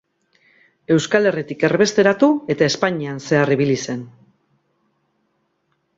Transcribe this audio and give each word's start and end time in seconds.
Euskal 0.95 1.29
Herritik 1.31 1.65
erbesteratu 1.69 2.31
eta 2.55 2.71
Espainian 2.73 3.23
zehar 3.27 3.55
ibili 3.57 3.79
zen. 3.87 4.03